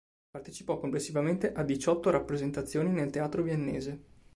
[0.31, 4.01] Partecipò complessivamente a diciotto rappresentazioni nel teatro viennese.